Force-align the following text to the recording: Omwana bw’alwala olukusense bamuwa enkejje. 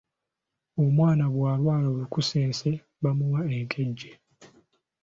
Omwana 0.83 1.25
bw’alwala 1.33 1.87
olukusense 1.93 2.69
bamuwa 3.03 3.41
enkejje. 3.55 4.11